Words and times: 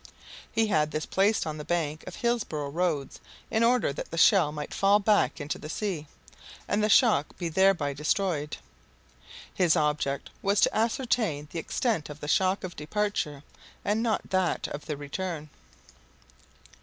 He 0.51 0.65
had 0.65 0.89
this 0.89 1.05
placed 1.05 1.45
on 1.45 1.59
the 1.59 1.63
bank 1.63 2.03
of 2.07 2.15
Hillisborough 2.15 2.71
Roads, 2.73 3.19
in 3.51 3.63
order 3.63 3.93
that 3.93 4.09
the 4.09 4.17
shell 4.17 4.51
might 4.51 4.73
fall 4.73 4.97
back 4.97 5.39
into 5.39 5.59
the 5.59 5.69
sea, 5.69 6.07
and 6.67 6.83
the 6.83 6.89
shock 6.89 7.37
be 7.37 7.49
thereby 7.49 7.93
destroyed. 7.93 8.57
His 9.53 9.75
object 9.75 10.31
was 10.41 10.59
to 10.61 10.75
ascertain 10.75 11.49
the 11.51 11.59
extent 11.59 12.09
of 12.09 12.19
the 12.19 12.27
shock 12.27 12.63
of 12.63 12.75
departure, 12.75 13.43
and 13.85 14.01
not 14.01 14.31
that 14.31 14.67
of 14.69 14.87
the 14.87 14.97
return. 14.97 15.51